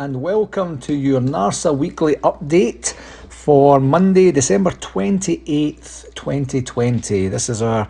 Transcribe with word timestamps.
And 0.00 0.22
welcome 0.22 0.78
to 0.78 0.94
your 0.94 1.20
NARSA 1.20 1.76
weekly 1.76 2.14
update 2.24 2.94
for 3.28 3.78
Monday, 3.78 4.32
December 4.32 4.70
28th, 4.70 6.14
2020. 6.14 7.28
This 7.28 7.50
is 7.50 7.60
our 7.60 7.86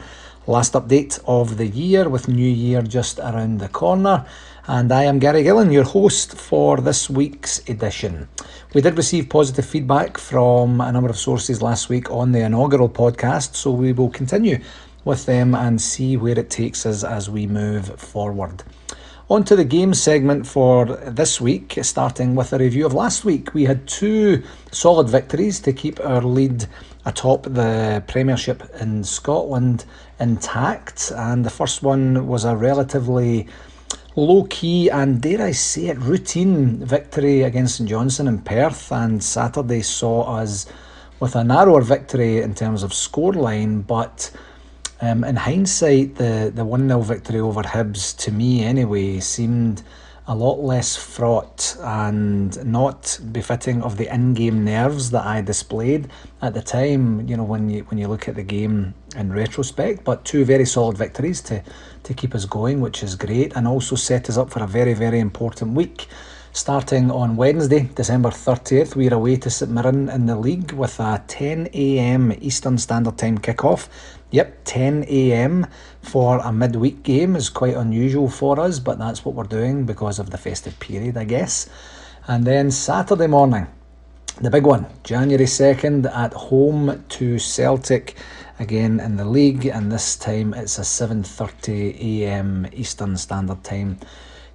last 0.48 0.72
update 0.72 1.20
of 1.28 1.56
the 1.56 1.68
year 1.68 2.08
with 2.08 2.26
New 2.26 2.48
Year 2.48 2.82
just 2.82 3.20
around 3.20 3.58
the 3.58 3.68
corner. 3.68 4.26
And 4.66 4.90
I 4.90 5.04
am 5.04 5.20
Gary 5.20 5.44
Gillan, 5.44 5.72
your 5.72 5.84
host 5.84 6.36
for 6.36 6.78
this 6.78 7.08
week's 7.08 7.60
edition. 7.68 8.28
We 8.74 8.80
did 8.80 8.96
receive 8.96 9.28
positive 9.28 9.66
feedback 9.66 10.18
from 10.18 10.80
a 10.80 10.90
number 10.90 11.10
of 11.10 11.16
sources 11.16 11.62
last 11.62 11.88
week 11.88 12.10
on 12.10 12.32
the 12.32 12.40
inaugural 12.40 12.88
podcast, 12.88 13.54
so 13.54 13.70
we 13.70 13.92
will 13.92 14.10
continue 14.10 14.58
with 15.04 15.26
them 15.26 15.54
and 15.54 15.80
see 15.80 16.16
where 16.16 16.36
it 16.36 16.50
takes 16.50 16.84
us 16.86 17.04
as 17.04 17.30
we 17.30 17.46
move 17.46 17.86
forward. 18.00 18.64
On 19.30 19.44
to 19.44 19.54
the 19.54 19.64
game 19.64 19.94
segment 19.94 20.44
for 20.44 20.86
this 20.86 21.40
week, 21.40 21.78
starting 21.82 22.34
with 22.34 22.52
a 22.52 22.58
review 22.58 22.84
of 22.84 22.94
last 22.94 23.24
week. 23.24 23.54
We 23.54 23.64
had 23.64 23.86
two 23.86 24.42
solid 24.72 25.08
victories 25.08 25.60
to 25.60 25.72
keep 25.72 26.00
our 26.00 26.20
lead 26.20 26.66
atop 27.06 27.44
the 27.44 28.02
Premiership 28.08 28.68
in 28.80 29.04
Scotland 29.04 29.84
intact, 30.18 31.12
and 31.14 31.44
the 31.46 31.50
first 31.50 31.84
one 31.84 32.26
was 32.26 32.44
a 32.44 32.56
relatively 32.56 33.46
low 34.16 34.48
key 34.50 34.88
and, 34.90 35.22
dare 35.22 35.42
I 35.42 35.52
say 35.52 35.86
it, 35.86 35.98
routine 35.98 36.84
victory 36.84 37.42
against 37.42 37.76
St 37.76 37.88
Johnstone 37.88 38.26
in 38.26 38.40
Perth, 38.40 38.90
and 38.90 39.22
Saturday 39.22 39.82
saw 39.82 40.22
us 40.38 40.66
with 41.20 41.36
a 41.36 41.44
narrower 41.44 41.82
victory 41.82 42.42
in 42.42 42.56
terms 42.56 42.82
of 42.82 42.90
scoreline, 42.90 43.86
but 43.86 44.32
um, 45.00 45.24
in 45.24 45.36
hindsight, 45.36 46.16
the, 46.16 46.52
the 46.54 46.64
1 46.64 46.88
0 46.88 47.00
victory 47.00 47.40
over 47.40 47.62
Hibs, 47.62 48.16
to 48.18 48.32
me 48.32 48.64
anyway, 48.64 49.20
seemed 49.20 49.82
a 50.26 50.34
lot 50.34 50.60
less 50.60 50.94
fraught 50.96 51.76
and 51.80 52.64
not 52.64 53.18
befitting 53.32 53.82
of 53.82 53.96
the 53.96 54.12
in-game 54.14 54.64
nerves 54.64 55.10
that 55.10 55.24
I 55.24 55.40
displayed 55.40 56.08
at 56.42 56.54
the 56.54 56.62
time. 56.62 57.26
You 57.28 57.36
know, 57.36 57.44
when 57.44 57.68
you 57.70 57.82
when 57.84 57.98
you 57.98 58.06
look 58.08 58.28
at 58.28 58.36
the 58.36 58.42
game 58.42 58.94
in 59.16 59.32
retrospect, 59.32 60.04
but 60.04 60.24
two 60.24 60.44
very 60.44 60.66
solid 60.66 60.96
victories 60.96 61.40
to 61.42 61.62
to 62.04 62.14
keep 62.14 62.34
us 62.34 62.44
going, 62.44 62.80
which 62.80 63.02
is 63.02 63.16
great, 63.16 63.56
and 63.56 63.66
also 63.66 63.96
set 63.96 64.28
us 64.28 64.36
up 64.36 64.50
for 64.50 64.62
a 64.62 64.66
very 64.66 64.94
very 64.94 65.18
important 65.18 65.72
week. 65.72 66.06
Starting 66.52 67.12
on 67.12 67.36
Wednesday, 67.36 67.88
December 67.94 68.30
30th, 68.30 68.96
we're 68.96 69.14
away 69.14 69.36
to 69.36 69.48
St 69.48 69.70
Mirren 69.70 70.08
in 70.08 70.26
the 70.26 70.34
league 70.34 70.72
with 70.72 70.98
a 70.98 71.22
10am 71.28 72.36
Eastern 72.42 72.76
Standard 72.76 73.16
Time 73.16 73.38
kick-off. 73.38 73.88
Yep, 74.32 74.64
10am 74.64 75.68
for 76.02 76.38
a 76.38 76.52
midweek 76.52 77.02
game 77.02 77.34
is 77.34 77.48
quite 77.48 77.74
unusual 77.74 78.28
for 78.28 78.60
us, 78.60 78.78
but 78.78 78.98
that's 78.98 79.24
what 79.24 79.34
we're 79.34 79.44
doing 79.44 79.86
because 79.86 80.18
of 80.18 80.30
the 80.30 80.38
festive 80.38 80.78
period, 80.78 81.16
I 81.16 81.24
guess. 81.24 81.68
And 82.28 82.44
then 82.44 82.70
Saturday 82.70 83.26
morning, 83.26 83.66
the 84.40 84.50
big 84.50 84.64
one, 84.64 84.86
January 85.02 85.46
2nd 85.46 86.10
at 86.14 86.32
home 86.32 87.04
to 87.08 87.38
Celtic 87.38 88.16
again 88.60 89.00
in 89.00 89.16
the 89.16 89.24
league 89.24 89.66
and 89.66 89.90
this 89.90 90.16
time 90.16 90.54
it's 90.54 90.78
a 90.78 90.82
7:30 90.82 91.98
a.m. 91.98 92.66
Eastern 92.72 93.16
Standard 93.16 93.64
Time 93.64 93.98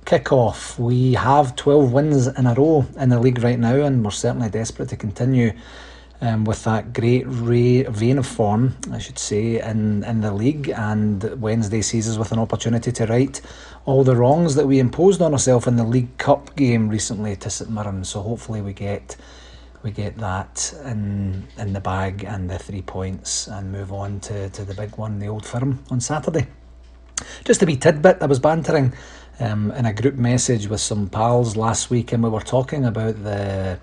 kick-off. 0.06 0.78
We 0.80 1.14
have 1.14 1.56
12 1.56 1.92
wins 1.92 2.28
in 2.28 2.46
a 2.46 2.54
row 2.54 2.86
in 2.98 3.10
the 3.10 3.20
league 3.20 3.44
right 3.44 3.60
now, 3.60 3.76
and 3.76 4.06
we're 4.06 4.12
certainly 4.12 4.50
desperate 4.50 4.90
to 4.90 4.96
continue 4.96 5.52
um, 6.22 6.46
with 6.46 6.64
that 6.64 6.94
great 6.94 7.26
ray, 7.28 7.84
vein 7.84 8.18
of 8.18 8.26
form, 8.26 8.76
I 8.92 9.00
should 9.00 9.20
say, 9.20 9.62
in, 9.62 10.04
in 10.04 10.22
the 10.22 10.34
league. 10.34 10.70
And 10.70 11.24
Wednesday 11.42 11.82
sees 11.82 12.10
us 12.10 12.18
with 12.18 12.32
an 12.32 12.40
opportunity 12.40 12.92
to 12.92 13.06
right 13.06 13.40
all 13.86 14.04
the 14.04 14.16
wrongs 14.16 14.56
that 14.56 14.66
we 14.66 14.80
imposed 14.80 15.22
on 15.22 15.34
ourselves 15.34 15.68
in 15.68 15.76
the 15.76 15.84
League 15.84 16.18
Cup 16.18 16.56
game 16.56 16.90
recently 16.90 17.36
to 17.38 17.50
St 17.50 17.70
Mirren. 17.70 18.04
So 18.04 18.22
hopefully 18.22 18.62
we 18.62 18.74
get 18.74 19.16
we 19.84 19.92
get 19.92 20.18
that 20.18 20.74
in 20.86 21.48
in 21.60 21.74
the 21.74 21.82
bag 21.82 22.24
and 22.24 22.50
the 22.50 22.58
three 22.58 22.82
points 22.82 23.48
and 23.48 23.72
move 23.72 23.94
on 23.94 24.20
to, 24.22 24.50
to 24.50 24.66
the 24.66 24.74
big 24.74 24.98
one, 24.98 25.20
the 25.20 25.28
old 25.28 25.46
firm 25.46 25.84
on 25.92 26.00
Saturday. 26.00 26.48
Just 27.44 27.62
a 27.62 27.66
wee 27.66 27.78
tidbit, 27.78 28.18
I 28.22 28.26
was 28.26 28.40
bantering 28.40 28.94
um, 29.40 29.72
in 29.72 29.86
a 29.86 29.94
group 29.94 30.16
message 30.16 30.68
with 30.68 30.82
some 30.82 31.08
pals 31.08 31.56
last 31.56 31.90
week, 31.90 32.12
and 32.12 32.24
we 32.24 32.30
were 32.30 32.42
talking 32.42 32.86
about 32.86 33.24
the 33.24 33.80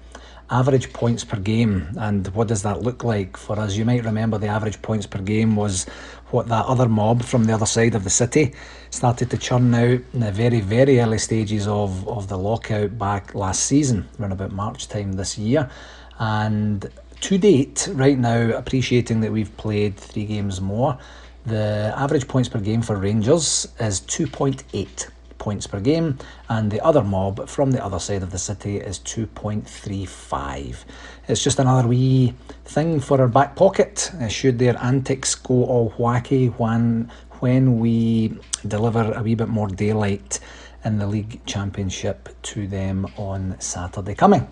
average 0.53 0.93
points 0.93 1.25
per 1.25 1.39
game 1.39 1.89
and 1.97 2.29
what 2.35 2.47
does 2.47 2.63
that 2.63 2.83
look 2.83 3.03
like 3.03 3.37
for 3.39 3.59
us. 3.59 3.75
You 3.75 3.87
might 3.87 4.05
remember 4.05 4.37
the 4.37 4.49
average 4.49 4.83
points 4.83 5.07
per 5.07 5.19
game 5.19 5.57
was 5.57 5.87
what 6.31 6.49
that 6.49 6.67
other 6.67 6.89
mob 6.89 7.23
from 7.23 7.45
the 7.45 7.55
other 7.55 7.67
side 7.67 7.95
of 7.95 8.05
the 8.05 8.11
city 8.11 8.55
started 8.91 9.31
to 9.31 9.39
churn 9.39 9.75
out 9.75 10.01
in 10.13 10.21
the 10.21 10.31
very, 10.31 10.61
very 10.61 11.01
early 11.01 11.19
stages 11.19 11.67
of, 11.67 12.07
of 12.07 12.29
the 12.29 12.37
lockout 12.37 12.99
back 12.99 13.35
last 13.35 13.65
season, 13.65 14.09
around 14.21 14.33
about 14.33 14.53
March 14.53 14.89
time 14.89 15.15
this 15.15 15.39
year. 15.39 15.71
And 16.19 16.89
to 17.23 17.39
date, 17.39 17.89
right 17.93 18.19
now, 18.19 18.51
appreciating 18.51 19.21
that 19.23 19.33
we've 19.33 19.57
played 19.57 19.97
three 19.97 20.27
games 20.27 20.61
more, 20.61 20.99
the 21.47 21.95
average 21.97 22.29
points 22.29 22.49
per 22.49 22.61
game 22.61 22.83
for 22.83 22.97
Rangers 22.97 23.67
is 23.81 24.03
2.8 24.03 25.09
points 25.43 25.67
per 25.67 25.81
game, 25.81 26.17
and 26.49 26.71
the 26.71 26.81
other 26.85 27.03
mob 27.03 27.49
from 27.49 27.73
the 27.73 27.85
other 27.85 27.99
side 27.99 28.23
of 28.23 28.31
the 28.31 28.39
city 28.39 28.77
is 28.79 29.01
2.35. 29.01 30.85
It's 31.27 31.43
just 31.43 31.59
another 31.59 31.89
wee 31.89 32.35
thing 32.65 33.01
for 33.01 33.21
our 33.21 33.27
back 33.27 33.57
pocket, 33.57 34.13
uh, 34.21 34.29
should 34.29 34.61
their 34.61 34.79
antics 34.81 35.35
go 35.35 35.65
all 35.65 35.91
wacky 35.99 36.53
when, 36.61 37.11
when 37.41 37.81
we 37.81 38.39
deliver 38.69 39.13
a 39.13 39.21
wee 39.21 39.35
bit 39.35 39.49
more 39.49 39.67
daylight 39.67 40.39
in 40.85 40.99
the 40.99 41.09
league 41.09 41.45
championship 41.45 42.29
to 42.43 42.69
them 42.69 43.07
on 43.17 43.57
Saturday 43.61 44.15
coming. 44.15 44.47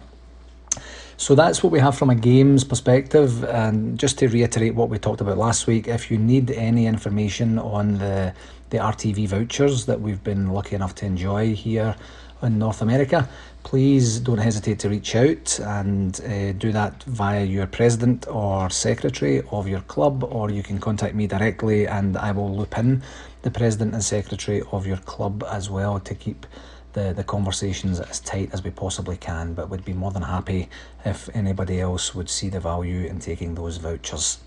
So 1.20 1.34
that's 1.34 1.62
what 1.62 1.70
we 1.70 1.80
have 1.80 1.98
from 1.98 2.08
a 2.08 2.14
games 2.14 2.64
perspective. 2.64 3.44
And 3.44 3.98
just 3.98 4.18
to 4.20 4.28
reiterate 4.28 4.74
what 4.74 4.88
we 4.88 4.96
talked 4.98 5.20
about 5.20 5.36
last 5.36 5.66
week, 5.66 5.86
if 5.86 6.10
you 6.10 6.16
need 6.16 6.50
any 6.50 6.86
information 6.86 7.58
on 7.58 7.98
the 7.98 8.32
the 8.70 8.78
RTV 8.78 9.28
vouchers 9.28 9.84
that 9.84 10.00
we've 10.00 10.24
been 10.24 10.48
lucky 10.48 10.76
enough 10.76 10.94
to 10.94 11.04
enjoy 11.04 11.54
here 11.54 11.94
in 12.42 12.58
North 12.58 12.80
America, 12.80 13.28
please 13.64 14.18
don't 14.18 14.38
hesitate 14.38 14.78
to 14.78 14.88
reach 14.88 15.14
out 15.14 15.60
and 15.60 16.22
uh, 16.22 16.52
do 16.52 16.72
that 16.72 17.02
via 17.02 17.44
your 17.44 17.66
president 17.66 18.26
or 18.28 18.70
secretary 18.70 19.42
of 19.50 19.68
your 19.68 19.82
club, 19.82 20.24
or 20.24 20.50
you 20.50 20.62
can 20.62 20.78
contact 20.78 21.14
me 21.14 21.26
directly 21.26 21.86
and 21.86 22.16
I 22.16 22.32
will 22.32 22.56
loop 22.56 22.78
in 22.78 23.02
the 23.42 23.50
president 23.50 23.92
and 23.92 24.02
secretary 24.02 24.62
of 24.72 24.86
your 24.86 24.98
club 24.98 25.44
as 25.50 25.68
well 25.68 26.00
to 26.00 26.14
keep 26.14 26.46
the, 26.92 27.12
the 27.12 27.24
conversations 27.24 28.00
as 28.00 28.20
tight 28.20 28.50
as 28.52 28.62
we 28.64 28.70
possibly 28.70 29.16
can, 29.16 29.54
but 29.54 29.68
would 29.68 29.84
be 29.84 29.92
more 29.92 30.10
than 30.10 30.22
happy 30.22 30.68
if 31.04 31.28
anybody 31.34 31.80
else 31.80 32.14
would 32.14 32.28
see 32.28 32.48
the 32.48 32.60
value 32.60 33.06
in 33.06 33.18
taking 33.18 33.54
those 33.54 33.76
vouchers. 33.76 34.38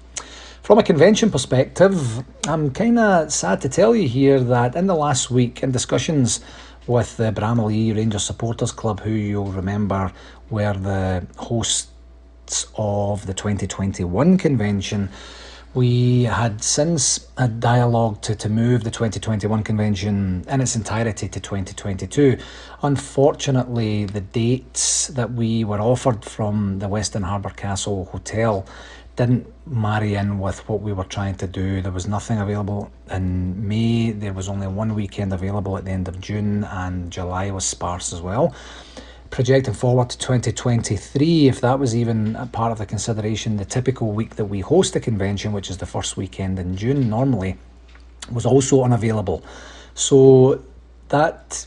From 0.62 0.80
a 0.80 0.84
convention 0.84 1.30
perspective, 1.30 2.24
I'm 2.48 2.72
kind 2.72 2.98
of 2.98 3.34
sad 3.34 3.60
to 3.62 3.70
tell 3.70 3.96
you 3.96 4.08
here 4.08 4.40
that 4.40 4.76
in 4.76 4.88
the 4.88 4.96
last 4.96 5.30
week, 5.30 5.62
in 5.62 5.72
discussions 5.72 6.40
with 6.88 7.18
the 7.18 7.32
Bramalea 7.32 7.96
Rangers 7.96 8.24
Supporters 8.24 8.72
Club, 8.72 9.02
who 9.02 9.12
you'll 9.12 9.52
remember 9.52 10.12
were 10.50 10.74
the 10.74 11.28
hosts 11.38 11.90
of 12.78 13.26
the 13.26 13.34
2021 13.34 14.38
convention, 14.38 15.10
we 15.74 16.24
had 16.24 16.64
since 16.64 17.28
a 17.38 17.48
dialogue 17.48 18.22
to, 18.22 18.36
to 18.36 18.50
move 18.50 18.84
the 18.84 18.92
2021 18.92 19.64
convention 19.64 20.46
in 20.48 20.62
its 20.62 20.76
entirety 20.76 21.28
to 21.28 21.40
2022. 21.40 22.38
Unfortunately, 22.84 24.06
the 24.06 24.22
dates 24.22 25.08
that 25.08 25.34
we 25.34 25.64
were 25.64 25.80
offered 25.80 26.24
from 26.24 26.80
the 26.80 26.88
Westin 26.88 27.24
Harbour 27.24 27.50
Castle 27.50 28.06
Hotel 28.06 28.66
didn't 29.16 29.52
marry 29.66 30.16
in 30.16 30.40
with 30.40 30.68
what 30.68 30.82
we 30.82 30.94
were 30.94 31.04
trying 31.04 31.36
to 31.36 31.48
do. 31.48 31.82
There 31.82 31.92
was 31.92 32.08
nothing 32.08 32.40
available 32.40 32.92
in 33.10 33.68
May, 33.68 34.12
there 34.12 34.34
was 34.34 34.50
only 34.50 34.68
one 34.68 34.94
weekend 34.96 35.34
available 35.34 35.78
at 35.78 35.86
the 35.86 35.92
end 35.92 36.08
of 36.08 36.20
June, 36.20 36.64
and 36.66 37.12
July 37.12 37.52
was 37.52 37.66
sparse 37.66 38.14
as 38.14 38.22
well 38.22 38.56
projecting 39.34 39.74
forward 39.74 40.12
to 40.12 40.18
2023, 40.20 41.48
if 41.48 41.60
that 41.60 41.80
was 41.80 41.96
even 41.96 42.36
a 42.36 42.46
part 42.46 42.72
of 42.72 42.78
the 42.78 42.86
consideration, 42.86 43.58
the 43.58 43.66
typical 43.66 44.12
week 44.12 44.36
that 44.36 44.46
we 44.46 44.60
host 44.60 44.94
the 44.94 45.00
convention, 45.00 45.52
which 45.52 45.72
is 45.72 45.78
the 45.78 45.88
first 45.88 46.16
weekend 46.16 46.60
in 46.60 46.78
June 46.78 47.10
normally, 47.10 47.58
was 48.32 48.46
also 48.46 48.84
unavailable. 48.84 49.44
So 49.96 50.64
that 51.10 51.66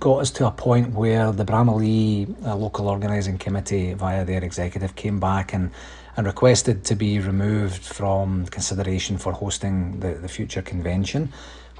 got 0.00 0.22
us 0.22 0.32
to 0.32 0.48
a 0.48 0.50
point 0.50 0.90
where 0.90 1.30
the 1.30 1.44
Bramalea 1.44 2.34
uh, 2.44 2.56
local 2.56 2.88
organising 2.88 3.38
committee, 3.38 3.94
via 3.94 4.24
their 4.24 4.42
executive, 4.42 4.96
came 4.96 5.20
back 5.20 5.54
and, 5.54 5.70
and 6.16 6.26
requested 6.26 6.84
to 6.86 6.96
be 6.96 7.20
removed 7.20 7.84
from 7.84 8.46
consideration 8.46 9.18
for 9.18 9.32
hosting 9.32 10.00
the, 10.00 10.14
the 10.14 10.28
future 10.28 10.62
convention, 10.62 11.32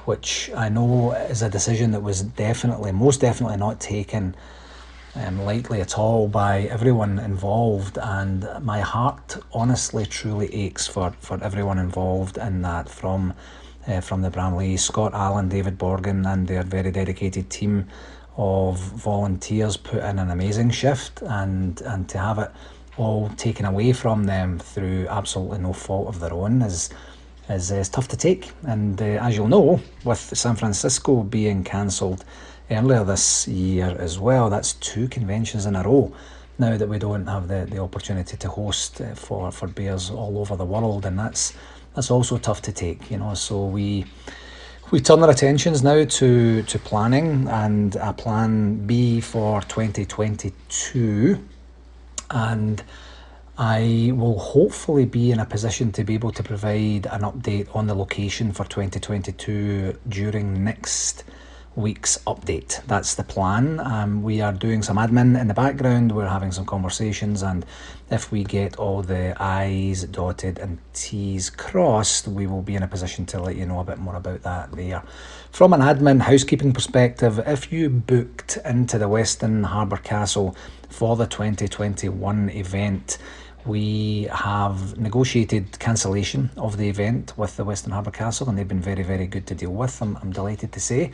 which 0.05 0.49
I 0.55 0.69
know 0.69 1.11
is 1.11 1.43
a 1.43 1.51
decision 1.51 1.91
that 1.91 2.05
was 2.05 2.23
definitely, 2.23 2.93
most 2.93 3.21
definitely 3.21 3.57
not 3.57 3.81
taken 3.81 4.37
um, 5.17 5.45
lightly 5.45 5.81
at 5.81 5.99
all 5.99 6.29
by 6.29 6.63
everyone 6.63 7.19
involved, 7.19 7.99
and 7.99 8.49
my 8.63 8.81
heart 8.81 9.37
honestly 9.53 10.07
truly 10.07 10.53
aches 10.55 10.87
for, 10.87 11.13
for 11.21 11.43
everyone 11.43 11.79
involved 11.79 12.39
in 12.39 12.63
that 12.63 12.89
from 12.89 13.35
uh, 13.87 14.01
from 14.01 14.23
the 14.23 14.31
Bramalea, 14.31 14.79
Scott 14.79 15.13
Allen, 15.13 15.49
David 15.49 15.79
Borgin, 15.79 16.27
and 16.27 16.49
their 16.49 16.63
very 16.63 16.91
dedicated 16.91 17.51
team 17.51 17.87
of 18.37 18.79
volunteers 18.79 19.77
put 19.77 20.03
in 20.03 20.19
an 20.19 20.31
amazing 20.31 20.71
shift 20.71 21.23
and, 21.23 21.81
and 21.83 22.09
to 22.09 22.19
have 22.19 22.39
it 22.39 22.51
all 22.97 23.29
taken 23.37 23.67
away 23.67 23.93
from 23.93 24.25
them 24.25 24.59
through 24.59 25.07
absolutely 25.09 25.59
no 25.59 25.73
fault 25.73 26.09
of 26.09 26.21
their 26.21 26.33
own 26.33 26.63
is 26.63 26.91
is, 27.49 27.71
is 27.71 27.91
tough 27.91 28.09
to 28.09 28.17
take. 28.17 28.53
And 28.63 29.01
uh, 29.01 29.05
as 29.05 29.37
you'll 29.37 29.49
know, 29.49 29.81
with 30.03 30.19
San 30.19 30.57
Francisco 30.57 31.23
being 31.23 31.63
cancelled 31.63 32.25
earlier 32.71 33.05
this 33.05 33.47
year 33.49 33.97
as 33.99 34.19
well, 34.19 34.51
that's 34.51 34.75
two 34.75 35.09
conventions 35.09 35.67
in 35.67 35.77
a 35.77 35.83
row 35.83 36.13
now 36.59 36.77
that 36.77 36.89
we 36.89 36.99
don't 36.99 37.27
have 37.27 37.49
the, 37.49 37.67
the 37.69 37.79
opportunity 37.79 38.37
to 38.37 38.49
host 38.49 39.01
uh, 39.01 39.15
for, 39.15 39.51
for 39.51 39.67
bears 39.67 40.11
all 40.11 40.39
over 40.39 40.57
the 40.57 40.65
world, 40.65 41.05
and 41.05 41.19
that's 41.19 41.53
that's 41.95 42.11
also 42.11 42.39
tough 42.39 42.63
to 42.63 42.73
take, 42.73 43.11
you 43.11 43.19
know. 43.19 43.35
So 43.35 43.67
we 43.67 44.05
we 44.91 45.01
turn 45.01 45.23
our 45.23 45.31
attentions 45.31 45.83
now 45.83 46.05
to 46.05 46.63
to 46.63 46.79
planning 46.79 47.49
and 47.49 47.97
a 47.97 48.13
plan 48.13 48.87
B 48.87 49.21
for 49.21 49.63
2022, 49.63 51.39
and 52.31 52.83
I 53.57 54.13
will 54.15 54.39
hopefully 54.39 55.05
be 55.05 55.31
in 55.31 55.39
a 55.39 55.47
position 55.47 55.93
to 55.93 56.05
be 56.05 56.15
able 56.15 56.33
to 56.33 56.43
provide 56.43 57.07
an 57.07 57.23
update 57.23 57.75
on 57.75 57.87
the 57.87 57.95
location 57.95 58.53
for 58.53 58.65
2022 58.65 59.99
during 60.09 60.65
next 60.65 61.25
week's 61.77 62.19
update. 62.27 62.85
That's 62.87 63.15
the 63.15 63.25
plan. 63.25 63.81
Um, 63.81 64.23
we 64.23 64.41
are 64.41 64.53
doing 64.53 64.83
some 64.83 64.97
admin 64.97 65.41
in 65.41 65.49
the 65.49 65.55
background, 65.55 66.13
we're 66.13 66.29
having 66.29 66.53
some 66.53 66.65
conversations, 66.65 67.43
and 67.43 67.67
if 68.11 68.31
we 68.31 68.45
get 68.45 68.77
all 68.77 69.03
the 69.03 69.35
I's 69.43 70.05
dotted 70.05 70.59
and 70.59 70.79
T's 70.93 71.51
crossed, 71.51 72.29
we 72.29 72.47
will 72.47 72.63
be 72.63 72.77
in 72.77 72.83
a 72.83 72.89
position 72.89 73.27
to 73.27 73.41
let 73.41 73.57
you 73.57 73.67
know 73.67 73.81
a 73.81 73.85
bit 73.85 73.99
more 73.99 74.15
about 74.17 74.43
that 74.43 74.73
there. 74.73 75.03
From 75.51 75.73
an 75.73 75.81
admin 75.81 76.21
housekeeping 76.21 76.73
perspective, 76.73 77.41
if 77.47 77.73
you 77.73 77.91
booked 77.91 78.59
into 78.65 78.99
the 78.99 79.09
Westin 79.09 79.65
Harbour 79.65 79.97
Castle 79.97 80.57
for 80.89 81.17
the 81.17 81.27
2021 81.27 82.51
event, 82.51 83.19
we 83.67 84.29
have 84.31 84.99
negotiated 84.99 85.79
cancellation 85.79 86.51
of 86.57 86.77
the 86.77 86.89
event 86.89 87.33
with 87.37 87.57
the 87.57 87.65
Westin 87.65 87.93
Harbour 87.93 88.11
Castle, 88.11 88.49
and 88.49 88.59
they've 88.59 88.69
been 88.69 88.81
very, 88.81 89.03
very 89.03 89.27
good 89.27 89.47
to 89.47 89.55
deal 89.55 89.73
with. 89.73 90.01
I'm, 90.03 90.17
I'm 90.19 90.33
delighted 90.33 90.73
to 90.73 90.81
say. 90.81 91.11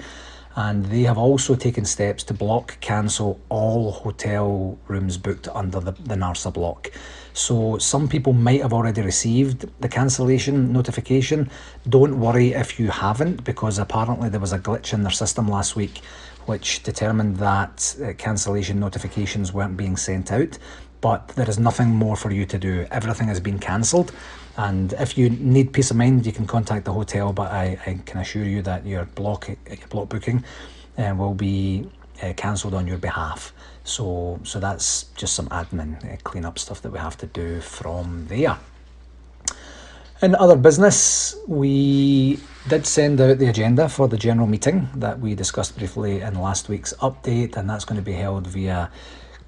And 0.56 0.86
they 0.86 1.02
have 1.02 1.16
also 1.16 1.54
taken 1.54 1.84
steps 1.84 2.24
to 2.24 2.34
block 2.34 2.80
cancel 2.80 3.40
all 3.48 3.92
hotel 3.92 4.78
rooms 4.88 5.16
booked 5.16 5.48
under 5.48 5.80
the, 5.80 5.92
the 5.92 6.16
NARSA 6.16 6.52
block. 6.52 6.90
So 7.32 7.78
some 7.78 8.08
people 8.08 8.32
might 8.32 8.60
have 8.60 8.72
already 8.72 9.02
received 9.02 9.70
the 9.80 9.88
cancellation 9.88 10.72
notification. 10.72 11.50
Don't 11.88 12.18
worry 12.18 12.52
if 12.52 12.80
you 12.80 12.88
haven't, 12.90 13.44
because 13.44 13.78
apparently 13.78 14.28
there 14.28 14.40
was 14.40 14.52
a 14.52 14.58
glitch 14.58 14.92
in 14.92 15.02
their 15.02 15.12
system 15.12 15.48
last 15.48 15.76
week 15.76 16.00
which 16.46 16.82
determined 16.82 17.36
that 17.36 17.94
uh, 18.02 18.12
cancellation 18.14 18.80
notifications 18.80 19.52
weren't 19.52 19.76
being 19.76 19.96
sent 19.96 20.32
out 20.32 20.58
but 21.00 21.28
there 21.28 21.48
is 21.48 21.58
nothing 21.58 21.88
more 21.88 22.16
for 22.16 22.30
you 22.30 22.44
to 22.46 22.58
do. 22.58 22.86
Everything 22.90 23.28
has 23.28 23.40
been 23.40 23.58
cancelled. 23.58 24.12
And 24.56 24.92
if 24.94 25.16
you 25.16 25.30
need 25.30 25.72
peace 25.72 25.90
of 25.90 25.96
mind, 25.96 26.26
you 26.26 26.32
can 26.32 26.46
contact 26.46 26.84
the 26.84 26.92
hotel. 26.92 27.32
But 27.32 27.50
I, 27.50 27.78
I 27.86 28.00
can 28.04 28.20
assure 28.20 28.44
you 28.44 28.62
that 28.62 28.86
your 28.86 29.04
block 29.06 29.48
your 29.48 29.88
block 29.88 30.08
booking 30.08 30.44
uh, 30.98 31.14
will 31.16 31.34
be 31.34 31.88
uh, 32.22 32.32
cancelled 32.36 32.74
on 32.74 32.86
your 32.86 32.98
behalf. 32.98 33.52
So 33.84 34.38
so 34.42 34.60
that's 34.60 35.04
just 35.16 35.34
some 35.34 35.48
admin 35.48 35.90
uh, 36.04 36.16
clean 36.24 36.44
up 36.44 36.58
stuff 36.58 36.82
that 36.82 36.92
we 36.92 36.98
have 36.98 37.16
to 37.18 37.26
do 37.26 37.60
from 37.60 38.26
there. 38.28 38.58
In 40.22 40.34
other 40.34 40.56
business, 40.56 41.34
we 41.48 42.38
did 42.68 42.86
send 42.86 43.22
out 43.22 43.38
the 43.38 43.46
agenda 43.46 43.88
for 43.88 44.06
the 44.06 44.18
general 44.18 44.46
meeting 44.46 44.90
that 44.96 45.18
we 45.18 45.34
discussed 45.34 45.78
briefly 45.78 46.20
in 46.20 46.34
last 46.34 46.68
week's 46.68 46.92
update, 47.00 47.56
and 47.56 47.70
that's 47.70 47.86
going 47.86 47.96
to 47.96 48.04
be 48.04 48.12
held 48.12 48.46
via 48.46 48.90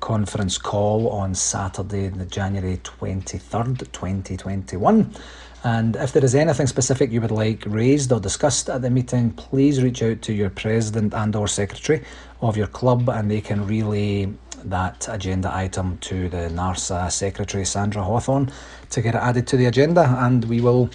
conference 0.02 0.58
call 0.58 1.08
on 1.10 1.32
Saturday, 1.32 2.08
the 2.08 2.26
January 2.26 2.76
23rd, 2.78 3.78
2021. 3.92 5.14
And 5.62 5.94
if 5.94 6.12
there 6.12 6.24
is 6.24 6.34
anything 6.34 6.66
specific 6.66 7.12
you 7.12 7.20
would 7.20 7.30
like 7.30 7.62
raised 7.66 8.10
or 8.10 8.18
discussed 8.18 8.68
at 8.68 8.82
the 8.82 8.90
meeting, 8.90 9.30
please 9.30 9.80
reach 9.80 10.02
out 10.02 10.20
to 10.22 10.32
your 10.32 10.50
president 10.50 11.14
and 11.14 11.36
or 11.36 11.46
secretary 11.46 12.02
of 12.40 12.56
your 12.56 12.66
club 12.66 13.08
and 13.08 13.30
they 13.30 13.40
can 13.40 13.64
relay 13.64 14.28
that 14.64 15.06
agenda 15.08 15.54
item 15.54 15.98
to 15.98 16.28
the 16.28 16.50
NARSA 16.50 17.12
secretary, 17.12 17.64
Sandra 17.64 18.02
Hawthorne, 18.02 18.50
to 18.90 19.02
get 19.02 19.14
it 19.14 19.18
added 19.18 19.46
to 19.46 19.56
the 19.56 19.66
agenda 19.66 20.16
and 20.18 20.44
we 20.46 20.60
will 20.60 20.90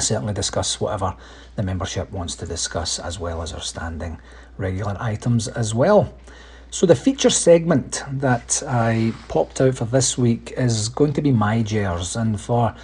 certainly 0.00 0.32
discuss 0.32 0.80
whatever 0.80 1.14
the 1.56 1.62
membership 1.62 2.10
wants 2.10 2.34
to 2.36 2.46
discuss 2.46 2.98
as 2.98 3.18
well 3.18 3.42
as 3.42 3.52
our 3.52 3.60
standing 3.60 4.18
regular 4.56 4.96
items 4.98 5.48
as 5.48 5.74
well. 5.74 6.14
So 6.72 6.86
the 6.86 6.96
feature 6.96 7.28
segment 7.28 8.02
that 8.10 8.62
I 8.66 9.12
popped 9.28 9.60
out 9.60 9.74
for 9.74 9.84
this 9.84 10.16
week 10.16 10.54
is 10.56 10.88
going 10.88 11.12
to 11.12 11.20
be 11.20 11.30
MyGers, 11.30 12.18
and 12.18 12.40
for 12.40 12.74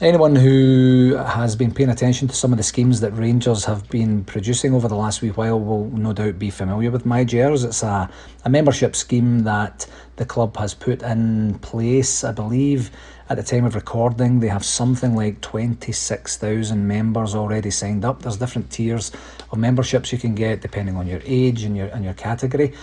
anyone 0.00 0.34
who 0.34 1.14
has 1.14 1.54
been 1.54 1.72
paying 1.72 1.90
attention 1.90 2.26
to 2.26 2.34
some 2.34 2.50
of 2.52 2.56
the 2.56 2.64
schemes 2.64 2.98
that 2.98 3.12
Rangers 3.12 3.64
have 3.64 3.88
been 3.90 4.24
producing 4.24 4.74
over 4.74 4.88
the 4.88 4.96
last 4.96 5.22
wee 5.22 5.28
while 5.28 5.60
will 5.60 5.88
no 5.90 6.12
doubt 6.12 6.40
be 6.40 6.50
familiar 6.50 6.90
with 6.90 7.04
MyGers. 7.04 7.64
It's 7.64 7.84
a, 7.84 8.10
a 8.44 8.50
membership 8.50 8.96
scheme 8.96 9.44
that 9.44 9.86
the 10.16 10.24
club 10.24 10.56
has 10.56 10.74
put 10.74 11.02
in 11.02 11.60
place, 11.60 12.24
I 12.24 12.32
believe. 12.32 12.90
At 13.30 13.36
the 13.36 13.44
time 13.44 13.64
of 13.64 13.76
recording, 13.76 14.40
they 14.40 14.48
have 14.48 14.64
something 14.64 15.14
like 15.14 15.40
26,000 15.42 16.86
members 16.88 17.36
already 17.36 17.70
signed 17.70 18.04
up. 18.04 18.22
There's 18.22 18.36
different 18.36 18.72
tiers 18.72 19.12
of 19.52 19.58
memberships 19.58 20.10
you 20.12 20.18
can 20.18 20.34
get 20.34 20.60
depending 20.60 20.96
on 20.96 21.06
your 21.06 21.20
age 21.24 21.62
and 21.62 21.76
your 21.76 21.86
and 21.86 22.04
your 22.04 22.14
category. 22.14 22.74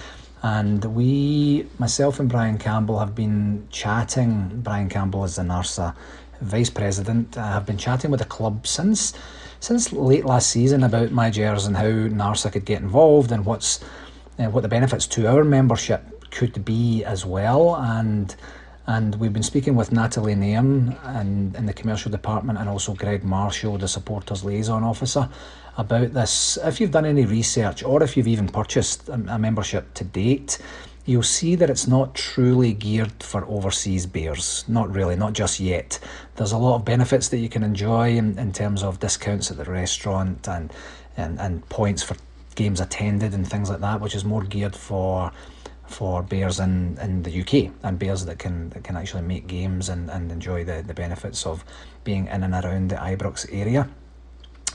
And 0.42 0.84
we, 0.86 1.68
myself 1.78 2.20
and 2.20 2.30
Brian 2.30 2.58
Campbell, 2.58 3.00
have 3.00 3.14
been 3.14 3.68
chatting. 3.70 4.62
Brian 4.64 4.90
Campbell 4.90 5.26
is 5.26 5.36
the 5.36 5.42
NARSA 5.42 5.96
vice 6.42 6.70
president. 6.70 7.38
I 7.38 7.52
have 7.52 7.66
been 7.66 7.78
chatting 7.78 8.12
with 8.12 8.20
the 8.20 8.26
club 8.26 8.66
since 8.66 9.14
since 9.62 9.92
late 9.92 10.24
last 10.24 10.50
season 10.50 10.84
about 10.84 11.10
MyGers 11.10 11.68
and 11.68 11.76
how 11.76 11.84
NARSA 11.84 12.54
could 12.54 12.64
get 12.64 12.82
involved 12.82 13.32
and 13.32 13.46
what's 13.46 13.84
uh, 14.40 14.46
what 14.46 14.62
the 14.62 14.70
benefits 14.70 15.06
to 15.08 15.28
our 15.28 15.44
membership 15.44 16.32
could 16.32 16.64
be 16.64 17.04
as 17.04 17.26
well. 17.26 17.76
And 17.76 18.34
and 18.90 19.14
we've 19.20 19.34
been 19.34 19.44
speaking 19.44 19.76
with 19.76 19.92
Natalie 19.92 20.34
Nairn 20.34 20.98
and 21.04 21.56
in 21.56 21.68
the 21.68 21.74
commercial 21.74 22.10
department 22.10 22.58
and 22.58 22.68
also 22.68 22.96
Greg 22.96 23.24
Marshall, 23.24 23.78
the 23.78 23.88
supporters 23.88 24.44
liaison 24.44 24.84
officer 24.84 25.30
about 25.78 26.12
this. 26.16 26.58
If 26.64 26.82
you've 26.82 26.90
done 26.90 27.06
any 27.06 27.26
research 27.26 27.84
or 27.84 28.02
if 28.02 28.18
you've 28.18 28.28
even 28.28 28.48
purchased 28.48 29.08
a, 29.08 29.14
a 29.14 29.38
membership 29.38 29.94
to 29.94 30.04
date, 30.04 30.58
you'll 31.06 31.22
see 31.22 31.54
that 31.54 31.70
it's 31.70 31.86
not 31.88 32.16
truly 32.16 32.74
geared 32.74 33.22
for 33.22 33.46
overseas 33.46 34.08
bears. 34.08 34.66
Not 34.68 34.92
really, 34.92 35.16
not 35.16 35.34
just 35.34 35.60
yet. 35.60 36.00
There's 36.38 36.52
a 36.52 36.58
lot 36.58 36.78
of 36.78 36.84
benefits 36.84 37.30
that 37.30 37.38
you 37.38 37.48
can 37.48 37.62
enjoy 37.62 38.18
in, 38.18 38.40
in 38.40 38.52
terms 38.54 38.82
of 38.82 39.00
discounts 39.00 39.52
at 39.52 39.58
the 39.58 39.66
restaurant 39.66 40.48
and, 40.50 40.74
and, 41.16 41.40
and 41.40 41.70
points 41.70 42.02
for 42.02 42.16
games 42.56 42.82
attended 42.82 43.36
and 43.36 43.48
things 43.48 43.70
like 43.70 43.82
that, 43.82 44.02
which 44.02 44.16
is 44.16 44.26
more 44.26 44.42
geared 44.42 44.76
for 44.76 45.32
for 45.90 46.22
bears 46.22 46.60
in, 46.60 46.98
in 47.02 47.24
the 47.24 47.42
UK 47.42 47.72
and 47.84 47.98
bears 47.98 48.26
that 48.26 48.40
can 48.40 48.70
that 48.70 48.84
can 48.84 48.96
actually 48.96 49.24
make 49.24 49.48
games 49.48 49.90
and, 49.90 50.10
and 50.10 50.32
enjoy 50.32 50.64
the, 50.64 50.84
the 50.86 50.94
benefits 50.94 51.46
of 51.46 51.66
being 52.04 52.28
in 52.28 52.44
and 52.44 52.54
around 52.54 52.90
the 52.90 52.96
Ibrox 52.96 53.48
area. 53.52 53.90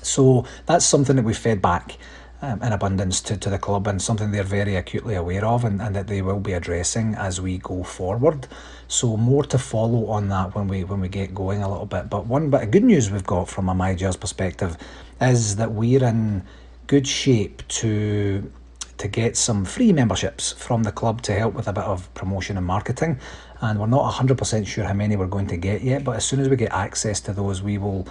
So 0.03 0.45
that's 0.67 0.85
something 0.85 1.17
that 1.17 1.25
we 1.25 1.33
fed 1.33 1.63
back 1.63 1.97
um, 2.43 2.63
in 2.63 2.73
abundance 2.73 3.21
to, 3.23 3.37
to 3.37 3.49
the 3.49 3.59
club 3.59 3.87
and 3.87 4.03
something 4.03 4.31
they're 4.31 4.43
very 4.43 4.77
acutely 4.77 5.15
aware 5.15 5.45
of 5.45 5.65
and, 5.65 5.81
and 5.81 5.97
that 5.97 6.09
they 6.09 6.21
will 6.21 6.41
be 6.41 6.53
addressing 6.53 7.15
as 7.15 7.41
we 7.41 7.59
go 7.59 7.83
forward. 7.83 8.47
So 8.89 9.17
more 9.17 9.45
to 9.45 9.59
follow 9.59 10.09
on 10.09 10.29
that 10.29 10.55
when 10.55 10.69
we 10.69 10.85
when 10.85 11.01
we 11.01 11.09
get 11.09 11.35
going 11.35 11.63
a 11.63 11.69
little 11.71 11.87
bit. 11.87 12.11
But 12.11 12.27
one 12.27 12.51
bit 12.51 12.63
of 12.65 12.71
good 12.71 12.85
news 12.85 13.11
we've 13.11 13.25
got 13.25 13.49
from 13.49 13.69
a 13.69 13.75
MyGers 13.75 14.19
perspective 14.19 14.77
is 15.21 15.57
that 15.57 15.73
we're 15.73 16.05
in 16.05 16.43
good 16.87 17.07
shape 17.07 17.67
to 17.69 18.51
to 18.99 19.09
get 19.09 19.37
some 19.37 19.65
free 19.65 19.93
memberships 19.93 20.53
from 20.53 20.83
the 20.83 20.93
club 20.93 21.23
to 21.23 21.33
help 21.33 21.55
with 21.55 21.69
a 21.69 21.73
bit 21.73 21.85
of 21.85 22.13
promotion 22.15 22.57
and 22.57 22.67
marketing. 22.67 23.19
And 23.61 23.81
we're 23.81 23.87
not 23.87 24.13
100% 24.15 24.67
sure 24.67 24.85
how 24.85 24.95
many 24.95 25.17
we're 25.17 25.27
going 25.27 25.47
to 25.49 25.57
get 25.57 25.83
yet, 25.83 26.05
but 26.05 26.17
as 26.17 26.25
soon 26.25 26.41
as 26.41 26.49
we 26.49 26.57
get 26.57 26.73
access 26.73 27.21
to 27.23 27.33
those, 27.33 27.63
we 27.63 27.79
will 27.79 28.07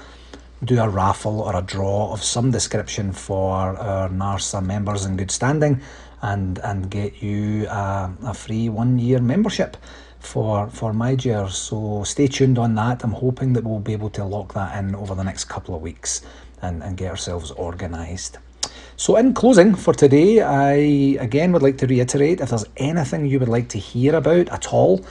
do 0.64 0.80
a 0.80 0.88
raffle 0.88 1.42
or 1.42 1.56
a 1.56 1.62
draw 1.62 2.12
of 2.14 2.24
some 2.24 2.52
description 2.52 3.12
for 3.12 3.54
our 3.54 4.10
NARSA 4.10 4.66
members 4.66 5.06
in 5.06 5.18
good 5.18 5.32
standing 5.32 5.82
and 6.22 6.58
and 6.60 6.90
get 6.90 7.22
you 7.22 7.68
a, 7.68 8.12
a 8.24 8.34
free 8.34 8.70
one 8.70 8.98
year 8.98 9.20
membership 9.20 9.78
for 10.20 10.70
for 10.70 10.94
MyGers. 10.94 11.52
So 11.52 12.04
stay 12.04 12.28
tuned 12.28 12.58
on 12.58 12.76
that. 12.76 13.04
I'm 13.04 13.12
hoping 13.12 13.54
that 13.54 13.64
we'll 13.64 13.80
be 13.80 13.94
able 13.94 14.10
to 14.12 14.24
lock 14.24 14.54
that 14.54 14.78
in 14.78 14.96
over 14.96 15.16
the 15.16 15.24
next 15.24 15.46
couple 15.46 15.76
of 15.76 15.82
weeks 15.82 16.22
and, 16.62 16.82
and 16.82 16.98
get 16.98 17.12
ourselves 17.12 17.52
organised. 17.52 18.40
So 18.96 19.16
in 19.16 19.34
closing 19.34 19.74
for 19.74 19.94
today, 19.94 20.42
I 20.42 20.74
again 21.20 21.52
would 21.52 21.64
like 21.64 21.78
to 21.80 21.88
reiterate 21.88 22.42
if 22.42 22.50
there's 22.50 22.66
anything 22.78 23.26
you 23.26 23.40
would 23.40 23.50
like 23.50 23.70
to 23.70 23.80
hear 23.80 24.16
about 24.16 24.50
at 24.50 24.72
all 24.72 25.04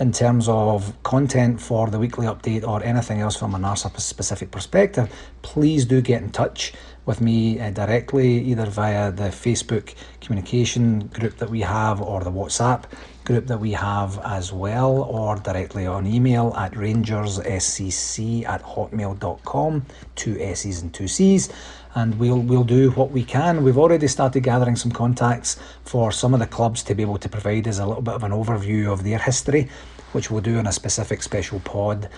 in 0.00 0.10
terms 0.10 0.48
of 0.48 1.00
content 1.04 1.60
for 1.60 1.88
the 1.88 1.98
weekly 1.98 2.26
update 2.26 2.66
or 2.66 2.82
anything 2.82 3.20
else 3.20 3.36
from 3.36 3.54
a 3.54 3.58
NARSA 3.58 4.00
specific 4.00 4.50
perspective, 4.50 5.14
please 5.42 5.84
do 5.84 6.00
get 6.00 6.22
in 6.22 6.30
touch. 6.30 6.72
With 7.06 7.20
me 7.20 7.58
uh, 7.58 7.70
directly, 7.70 8.40
either 8.44 8.66
via 8.66 9.10
the 9.10 9.24
Facebook 9.24 9.94
communication 10.20 11.06
group 11.08 11.36
that 11.38 11.50
we 11.50 11.60
have 11.60 12.00
or 12.00 12.22
the 12.22 12.30
WhatsApp 12.30 12.84
group 13.24 13.46
that 13.46 13.58
we 13.58 13.72
have 13.72 14.18
as 14.24 14.52
well, 14.52 15.02
or 15.02 15.36
directly 15.36 15.86
on 15.86 16.06
email 16.06 16.54
at 16.56 16.72
rangersscc 16.72 18.44
at 18.44 18.62
hotmail.com, 18.62 19.86
two 20.16 20.38
S's 20.40 20.82
and 20.82 20.92
two 20.92 21.08
C's. 21.08 21.48
And 21.94 22.18
we'll 22.20 22.40
we'll 22.40 22.64
do 22.64 22.92
what 22.92 23.10
we 23.10 23.24
can. 23.24 23.64
We've 23.64 23.78
already 23.78 24.06
started 24.06 24.42
gathering 24.44 24.76
some 24.76 24.92
contacts 24.92 25.58
for 25.84 26.12
some 26.12 26.34
of 26.34 26.40
the 26.40 26.46
clubs 26.46 26.82
to 26.84 26.94
be 26.94 27.02
able 27.02 27.18
to 27.18 27.28
provide 27.28 27.66
us 27.66 27.80
a 27.80 27.86
little 27.86 28.02
bit 28.02 28.14
of 28.14 28.22
an 28.22 28.30
overview 28.30 28.92
of 28.92 29.02
their 29.02 29.18
history, 29.18 29.68
which 30.12 30.30
we'll 30.30 30.40
do 30.40 30.58
in 30.58 30.66
a 30.68 30.72
specific 30.72 31.22
special 31.22 31.58
pod 31.60 32.08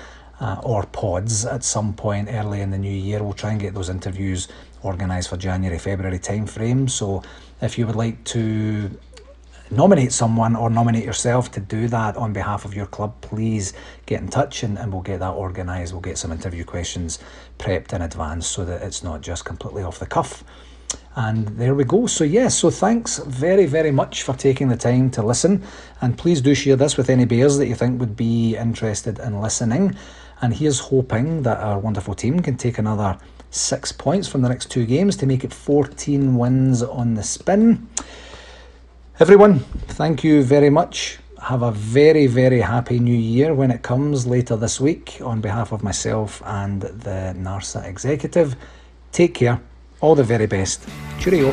uh, 0.41 0.61
or 0.63 0.85
pods 0.87 1.47
at 1.47 1.65
some 1.65 1.95
point 1.95 2.29
early 2.31 2.61
in 2.61 2.71
the 2.71 2.79
new 2.79 2.91
year. 2.91 3.23
We'll 3.23 3.33
try 3.33 3.53
and 3.53 3.61
get 3.61 3.75
those 3.75 3.89
interviews 3.89 4.49
organised 4.85 5.29
for 5.29 5.37
January, 5.37 5.79
February 5.79 6.19
timeframe. 6.19 6.89
So 6.89 7.23
if 7.61 7.79
you 7.79 7.87
would 7.87 7.97
like 7.97 8.23
to 8.25 8.91
nominate 9.71 10.13
someone 10.13 10.55
or 10.55 10.69
nominate 10.69 11.05
yourself 11.05 11.51
to 11.53 11.61
do 11.61 11.89
that 11.89 12.17
on 12.17 12.33
behalf 12.33 12.65
of 12.65 12.75
your 12.75 12.87
club, 12.87 13.21
please 13.21 13.73
get 14.07 14.21
in 14.21 14.29
touch 14.29 14.63
and, 14.63 14.79
and 14.79 14.93
we'll 14.93 15.03
get 15.03 15.21
that 15.21 15.33
organised. 15.33 15.93
We'll 15.93 16.03
get 16.03 16.19
some 16.19 16.33
interview 16.33 16.65
questions 16.65 17.19
prepped 17.59 17.93
in 17.93 18.03
advance 18.03 18.47
so 18.47 18.65
that 18.65 18.83
it's 18.83 19.03
not 19.03 19.23
just 19.23 19.45
completely 19.45 19.83
off 19.83 19.99
the 19.99 20.07
cuff. 20.07 20.45
And 21.15 21.47
there 21.59 21.75
we 21.75 21.85
go. 21.85 22.07
So, 22.07 22.25
yes, 22.25 22.59
so 22.59 22.71
thanks 22.71 23.19
very, 23.19 23.67
very 23.67 23.91
much 23.91 24.23
for 24.23 24.35
taking 24.35 24.69
the 24.69 24.77
time 24.77 25.11
to 25.13 25.23
listen. 25.23 25.63
And 26.01 26.17
please 26.17 26.41
do 26.41 26.55
share 26.55 26.77
this 26.77 26.97
with 26.97 27.11
any 27.11 27.25
bears 27.25 27.59
that 27.59 27.67
you 27.67 27.75
think 27.75 28.01
would 28.01 28.17
be 28.17 28.57
interested 28.57 29.19
in 29.19 29.41
listening. 29.41 29.97
And 30.41 30.55
here's 30.55 30.81
hoping 30.81 31.43
that 31.43 31.59
our 31.59 31.79
wonderful 31.79 32.15
team 32.15 32.41
can 32.41 32.57
take 32.57 32.79
another 32.79 33.19
six 33.53 33.93
points 33.93 34.27
from 34.27 34.43
the 34.43 34.49
next 34.49 34.71
two 34.71 34.85
games 34.87 35.17
to 35.19 35.27
make 35.27 35.45
it 35.45 35.53
14 35.53 36.37
wins 36.37 36.83
on 36.83 37.15
the 37.15 37.23
spin. 37.23 37.89
Everyone, 39.21 39.61
thank 40.01 40.25
you 40.25 40.43
very 40.43 40.71
much. 40.71 41.19
Have 41.41 41.63
a 41.63 41.71
very, 41.71 42.27
very 42.27 42.61
happy 42.61 42.99
new 42.99 43.17
year 43.17 43.55
when 43.55 43.71
it 43.71 43.83
comes 43.83 44.27
later 44.27 44.57
this 44.57 44.81
week 44.81 45.19
on 45.23 45.41
behalf 45.41 45.73
of 45.73 45.83
myself 45.83 46.43
and 46.47 46.81
the 46.83 47.35
NARSA 47.37 47.85
executive. 47.85 48.57
Take 49.13 49.35
care. 49.35 49.61
All 50.01 50.15
the 50.15 50.25
very 50.25 50.47
best. 50.47 50.89
Cheerio. 51.21 51.53